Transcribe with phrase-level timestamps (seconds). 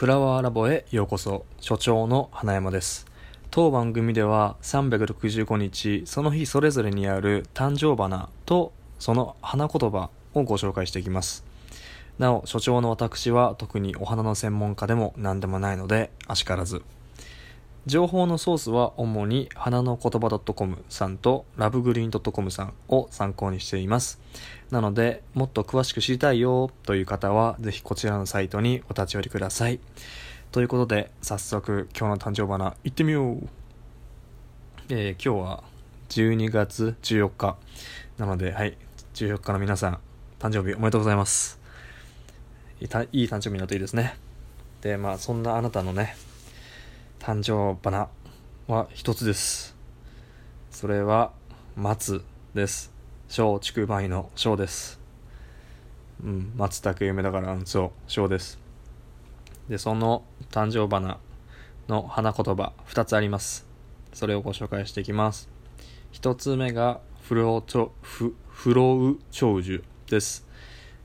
[0.00, 1.44] フラワーラボへようこそ。
[1.60, 3.04] 所長の花山です。
[3.50, 11.44] 当番組では365日その日それぞれにある誕生花とその花言葉をご紹介していきます。
[12.18, 16.82] なお所長の私は特にお花の専門家でも何でもないのであしからず
[17.90, 24.20] 情報のソースは主に花の言葉 .com さんとラブグリーン .com さんを参考にしています。
[24.70, 29.80] なのでもっと詳しく知りたいよという方はぜひこちらのサイトにお立ち寄りください。
[30.52, 33.48] ということで早速今日の誕生花いってみよう。
[34.88, 35.64] えー、今日は
[36.10, 37.56] 12月14日。
[38.18, 38.78] なのではい
[39.14, 39.98] 14日の皆さん
[40.38, 41.58] 誕生日おめでとうございます。
[42.80, 44.14] いいいい誕生日になるといいですね。
[44.80, 46.29] でまあそんなあなたのね
[47.20, 48.08] 誕生花
[48.66, 49.76] は一つです。
[50.70, 51.32] それは
[51.76, 52.24] 松
[52.54, 52.90] です。
[53.28, 54.98] 小竹梅の小です。
[56.24, 58.58] うん松茸梅だからそう小です。
[59.68, 61.18] でその誕生花
[61.88, 63.66] の花言葉2つあります。
[64.14, 65.50] それをご紹介していきます。
[66.14, 70.46] 1つ目がフローフフロウ長寿です。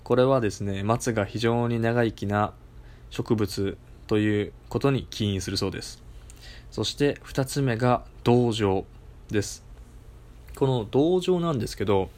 [0.05, 2.53] これはですね松が非常に長生きな
[3.09, 6.04] 植物ということに起因するそうです。
[6.75, 8.83] そして2つ目が道場
[9.29, 9.63] です。
[10.57, 12.09] この道場なんですけど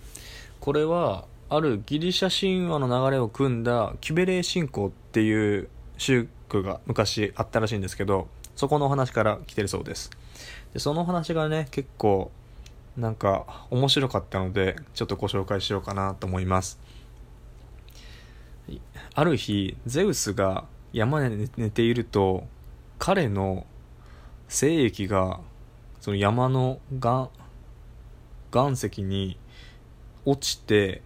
[0.59, 10.09] これはあるギリシャ神話の流れを組んだキュベレー信仰っていう宗教が昔あったらしいんですけどそこのお話から来てるそうです。
[10.73, 12.31] でその話がね結構
[12.97, 16.79] なんか面白かったのでちょっとご紹介しようかなと思います。
[19.13, 22.47] ある日ゼウスが山で寝ていると
[22.97, 23.67] 彼の
[24.47, 25.39] 精液が
[25.99, 27.29] その山の岩
[28.53, 29.37] 岩石に
[30.25, 31.01] 落ちて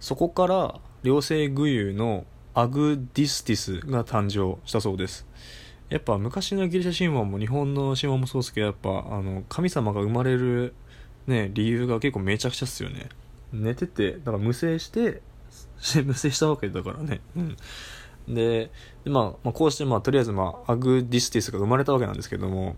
[0.00, 2.24] そこから両性具有の
[2.54, 5.26] アグディスティスが誕生したそうです。
[5.88, 10.74] やっぱ昔のギリシャ神話も日本の神話もそうですけどやっぱあの神様が生まれる、
[11.26, 13.08] ね、理由が結構めちゃくちゃっすよね。
[13.52, 15.20] 寝ててだから無精して
[16.04, 17.20] 無精したわけだからね。
[17.36, 17.56] うん。
[18.28, 18.70] で、
[19.04, 22.76] まあ、まあ、こうして、まあ、とりあえず、まあ、アグディスティスが生まれたわけなんですけども、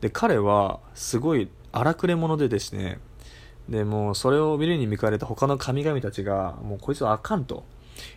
[0.00, 2.98] で、彼は、すごい荒くれ者でですね、
[3.68, 7.64] で、もう、それを見るに見かねた他の神々たちが、もう、こいつはあかんと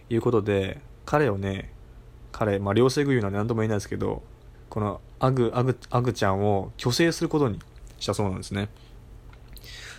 [0.10, 1.72] いうことで、彼をね、
[2.32, 4.24] 彼、まあ、両性具有なんで何とも言えないですけど、
[4.70, 7.60] このアグ、アグ、アグちゃんを去勢することに
[8.00, 8.70] したそうなんですね。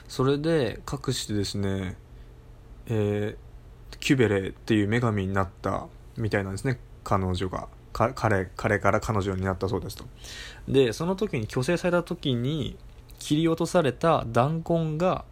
[0.08, 1.96] それで、かくしてですね、
[2.86, 6.78] えー、キュベレっていう女神になったみたいなんですね。
[7.04, 7.68] 彼女が。
[7.92, 10.04] 彼彼から彼女になったそうですと。
[10.68, 12.76] でその時に去勢された時に
[13.18, 15.24] 切り落とされた男根が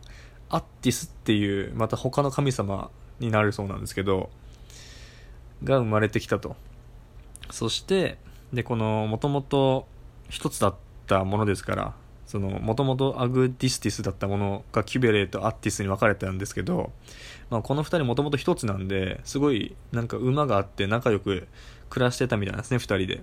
[0.48, 2.90] アッティスっていうまた他の神様
[3.20, 4.30] になるそうなんですけど
[5.62, 6.56] が生まれてきたと。
[7.50, 8.16] そして
[8.54, 9.86] でこのもともと
[10.30, 10.74] 一つだっ
[11.06, 11.94] たものですから
[12.34, 16.90] そのもともとアグディスティスだったものがキュベレーとアッティスに分かれてたんですけど、
[17.48, 21.46] まあ、この2人もともと1つなんですごいなんか馬があって仲良く
[21.90, 23.22] 暮らしてたみたいなんですね2人で。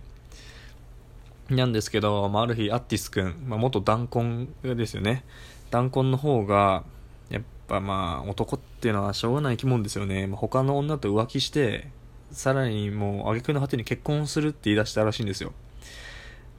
[1.49, 5.25] なんですけど、まあ、ある日アッティス君、まあ、元弾痕ですよね。
[5.71, 6.85] 弾痕の方が
[7.29, 11.89] やっぱまあ男っていうのはしょうがない生き物ですよね、まあ、他の女と浮気して
[12.31, 15.51] さらにもう挙句の果てに結婚するって言い出したらしいんですよ。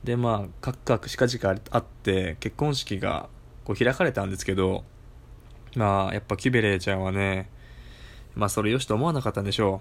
[0.04, 3.28] でまあカクカクしかじかあって結婚式が
[3.64, 4.84] こう開かれたんですけど
[5.76, 7.50] まあやっぱキュベレーちゃんはね
[8.34, 9.80] まあそれよしと思わなかったんでしょ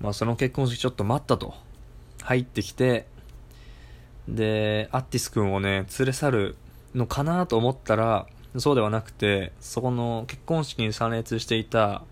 [0.00, 0.04] う。
[0.04, 1.54] まあその結婚式ちょっと待ったと。
[2.22, 3.06] 入ってきて
[4.28, 6.56] でアッティス君をね連れ去る
[6.94, 12.02] のかなと思ったらそうではなくてそこの結婚式に参列していた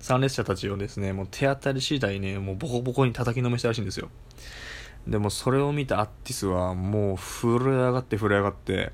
[0.00, 4.10] 参列者たちをですねもう手当たり次第ねもうボコボコに叩きのめしたらしいんですよ。
[5.06, 8.92] でもそれを見たアッティスはもう震え上がって震え上がって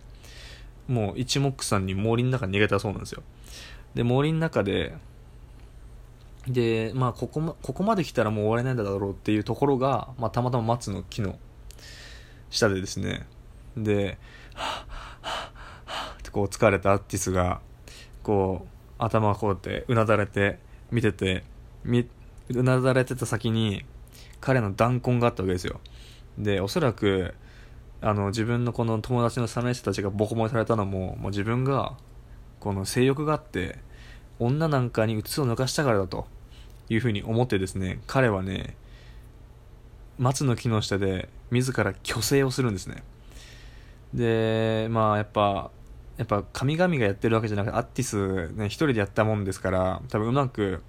[0.86, 3.22] もう一目散に森の中に逃げたそうなんですよ。
[3.94, 4.96] で森の中で
[6.46, 11.38] でまあここ,、ま、ここまで来たらもう終われないんだろうっていうところが、まあ、たまたま松の木の
[12.50, 13.26] 下でですね。
[13.76, 14.18] で
[14.54, 15.28] はぁはぁ
[15.84, 17.60] はってこう疲れたアッティスが
[18.22, 18.68] こう
[18.98, 20.58] 頭がこうやってうなだれて
[20.90, 21.44] 見てて
[21.84, 22.08] み
[22.50, 23.84] うなだれてた先に
[24.40, 25.80] 彼の弾痕があったわけですよ。
[26.38, 27.34] でおそらく
[28.00, 31.96] あの自分のこの友達の3年生たちがボコボコされたのももう自分が
[32.60, 33.78] この性欲があって
[34.38, 36.26] 女なんかにうつを抜かしたからだと
[36.88, 38.76] いうふうに思ってですね彼はね
[40.18, 43.02] 松の木の下で自ら虚勢をするんですね。
[44.14, 45.70] でまあやっぱ
[46.16, 50.82] やっぱ神々がやってるわけじゃなくてアッティスね一人でやったもんですから多分うまく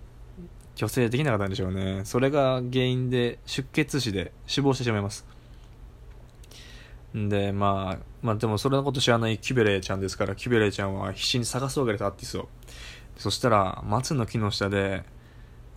[0.79, 2.05] 虚勢できなかったんでしょうね。
[2.05, 5.25] それが原因で出血死で死亡してしまいます。
[7.13, 12.47] でまあまあでもそれのこと知らないキュベレーちゃんですからキュベレーちゃんは必死に探すわけですアーティスを。
[13.17, 15.03] そしたら松の木の下で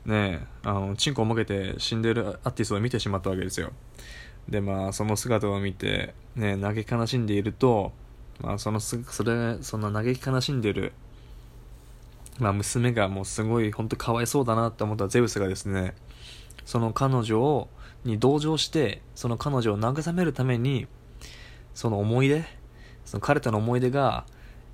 [0.04, 3.72] ねえあのチンコをもげて死んでるアーティスを見てしまったわけですよ。
[4.48, 7.92] でまあその姿を見てね嘆き悲しんでいると
[8.40, 10.92] まあそのすそれその嘆き悲しんでる
[12.38, 15.94] まあ娘がもうすごい本当かわいそうだなって思ったゼウスがですね
[16.64, 17.68] その彼女を
[18.04, 20.86] に同情してその彼女を慰めるために
[21.74, 22.44] その思い出
[23.04, 24.24] その彼との思い出が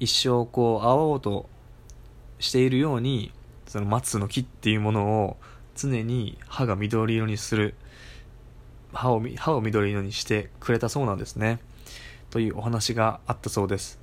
[0.00, 1.48] 一生こう会おうと
[2.38, 3.32] しているように
[3.66, 5.36] その松の木っていうものを
[5.74, 7.74] 常に歯が緑色にする
[8.92, 11.58] 歯を歯を緑色にしてくれたそうなんですね。
[12.30, 14.00] というお話があったそうです。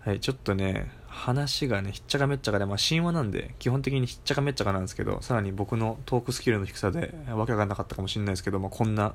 [0.00, 9.14] はいちょっとね話がねひっちゃかめっちゃかで、まあ、神話なんで基本的にひっちゃかめっちゃかなんですけどさらに僕のトークスキルの低さでわけわかんなかったかもしれないですけど、まあ、こんな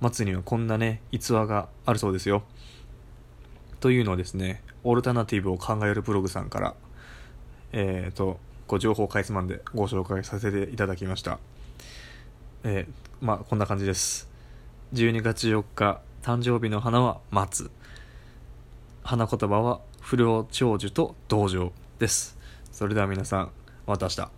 [0.00, 2.44] 松にはこんなね逸話があるそうですよ。
[3.80, 6.74] というのをですねオルタナティブを考えるブログさんから
[7.72, 8.38] えっ、ー、と
[8.68, 11.40] ご情報かいつまんでご紹介させていただきました。
[12.62, 14.28] えー、まあこんな感じです。
[14.94, 17.70] 12月4日誕生日の花は松
[19.02, 22.36] 花言葉は不良長寿と同情です。
[22.72, 23.50] それでは皆さん
[23.86, 24.37] また明日